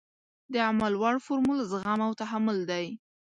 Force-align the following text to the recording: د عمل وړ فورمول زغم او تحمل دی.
د 0.53 0.55
عمل 0.67 0.93
وړ 1.01 1.15
فورمول 1.25 1.59
زغم 1.71 1.99
او 2.07 2.11
تحمل 2.21 2.57
دی. 2.71 2.85